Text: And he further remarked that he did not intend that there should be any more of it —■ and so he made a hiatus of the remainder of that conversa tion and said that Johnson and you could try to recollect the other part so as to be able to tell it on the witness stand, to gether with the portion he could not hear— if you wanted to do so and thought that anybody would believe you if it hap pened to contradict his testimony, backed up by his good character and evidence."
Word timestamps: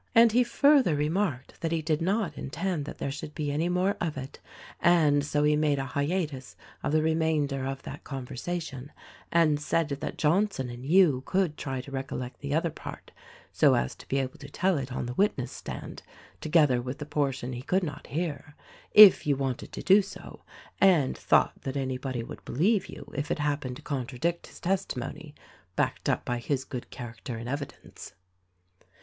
And 0.15 0.31
he 0.31 0.43
further 0.43 0.95
remarked 0.95 1.61
that 1.61 1.71
he 1.71 1.83
did 1.83 2.01
not 2.01 2.35
intend 2.35 2.85
that 2.85 2.97
there 2.97 3.11
should 3.11 3.35
be 3.35 3.51
any 3.51 3.69
more 3.69 3.95
of 4.01 4.17
it 4.17 4.39
—■ 4.45 4.75
and 4.79 5.23
so 5.23 5.43
he 5.43 5.55
made 5.55 5.77
a 5.77 5.85
hiatus 5.85 6.55
of 6.81 6.91
the 6.91 7.03
remainder 7.03 7.67
of 7.67 7.83
that 7.83 8.03
conversa 8.03 8.59
tion 8.63 8.91
and 9.31 9.59
said 9.61 9.89
that 9.89 10.17
Johnson 10.17 10.71
and 10.71 10.83
you 10.83 11.21
could 11.27 11.55
try 11.55 11.81
to 11.81 11.91
recollect 11.91 12.39
the 12.39 12.51
other 12.51 12.71
part 12.71 13.11
so 13.51 13.75
as 13.75 13.93
to 13.93 14.07
be 14.07 14.17
able 14.17 14.39
to 14.39 14.49
tell 14.49 14.79
it 14.79 14.91
on 14.91 15.05
the 15.05 15.13
witness 15.13 15.51
stand, 15.51 16.01
to 16.39 16.49
gether 16.49 16.81
with 16.81 16.97
the 16.97 17.05
portion 17.05 17.53
he 17.53 17.61
could 17.61 17.83
not 17.83 18.07
hear— 18.07 18.55
if 19.05 19.27
you 19.27 19.35
wanted 19.35 19.71
to 19.73 19.83
do 19.83 20.01
so 20.01 20.41
and 20.79 21.15
thought 21.15 21.61
that 21.61 21.77
anybody 21.77 22.23
would 22.23 22.43
believe 22.43 22.87
you 22.89 23.05
if 23.15 23.29
it 23.29 23.37
hap 23.37 23.61
pened 23.61 23.75
to 23.75 23.83
contradict 23.83 24.47
his 24.47 24.59
testimony, 24.59 25.35
backed 25.75 26.09
up 26.09 26.25
by 26.25 26.39
his 26.39 26.63
good 26.63 26.89
character 26.89 27.37
and 27.37 27.47
evidence." 27.47 28.15